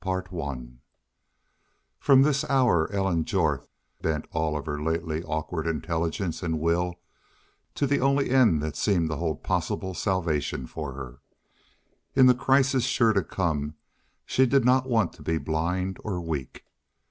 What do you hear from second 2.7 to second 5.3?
Ellen Jorth bent all of her lately